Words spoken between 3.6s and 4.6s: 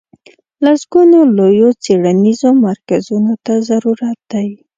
ضرورت دی.